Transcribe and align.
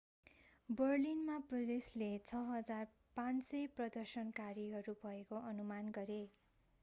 बर्लिनमा 0.69 1.33
पुलिसले 1.49 2.07
6,500 2.29 3.61
प्रदर्शनकारीहरू 3.75 4.95
भएको 5.03 5.43
अनुमान 5.51 5.93
गरे 5.99 6.19